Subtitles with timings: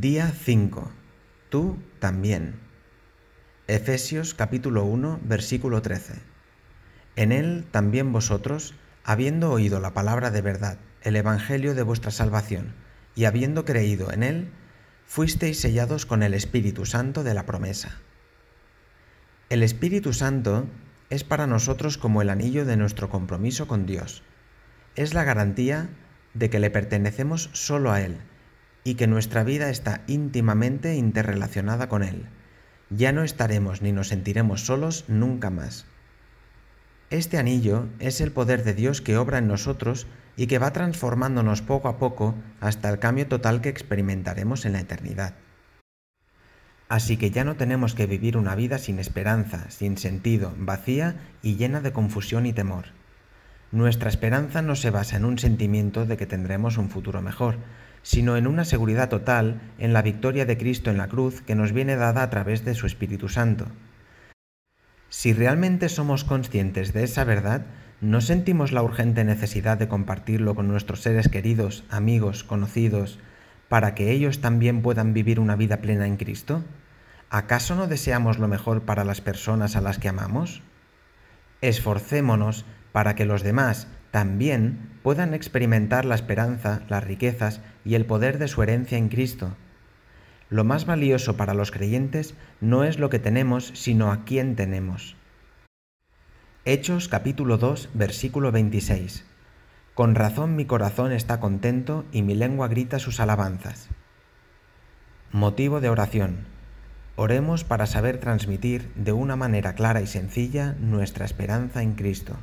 [0.00, 0.90] Día 5.
[1.50, 2.56] Tú también.
[3.68, 6.14] Efesios capítulo 1, versículo 13.
[7.14, 12.74] En él también vosotros, habiendo oído la palabra de verdad, el Evangelio de vuestra salvación,
[13.14, 14.50] y habiendo creído en él,
[15.06, 18.00] fuisteis sellados con el Espíritu Santo de la promesa.
[19.48, 20.66] El Espíritu Santo
[21.08, 24.24] es para nosotros como el anillo de nuestro compromiso con Dios.
[24.96, 25.88] Es la garantía
[26.32, 28.18] de que le pertenecemos solo a Él
[28.84, 32.26] y que nuestra vida está íntimamente interrelacionada con Él.
[32.90, 35.86] Ya no estaremos ni nos sentiremos solos nunca más.
[37.10, 40.06] Este anillo es el poder de Dios que obra en nosotros
[40.36, 44.80] y que va transformándonos poco a poco hasta el cambio total que experimentaremos en la
[44.80, 45.34] eternidad.
[46.88, 51.56] Así que ya no tenemos que vivir una vida sin esperanza, sin sentido, vacía y
[51.56, 52.86] llena de confusión y temor.
[53.74, 57.56] Nuestra esperanza no se basa en un sentimiento de que tendremos un futuro mejor,
[58.02, 61.72] sino en una seguridad total en la victoria de Cristo en la cruz que nos
[61.72, 63.66] viene dada a través de su Espíritu Santo.
[65.08, 67.66] Si realmente somos conscientes de esa verdad,
[68.00, 73.18] ¿no sentimos la urgente necesidad de compartirlo con nuestros seres queridos, amigos, conocidos,
[73.68, 76.62] para que ellos también puedan vivir una vida plena en Cristo?
[77.28, 80.62] ¿Acaso no deseamos lo mejor para las personas a las que amamos?
[81.60, 88.38] Esforcémonos para que los demás también puedan experimentar la esperanza, las riquezas y el poder
[88.38, 89.56] de su herencia en Cristo.
[90.48, 95.16] Lo más valioso para los creyentes no es lo que tenemos, sino a quién tenemos.
[96.64, 99.24] Hechos capítulo 2 versículo 26.
[99.94, 103.88] Con razón mi corazón está contento y mi lengua grita sus alabanzas.
[105.32, 106.46] Motivo de oración.
[107.16, 112.36] Oremos para saber transmitir de una manera clara y sencilla nuestra esperanza en Cristo.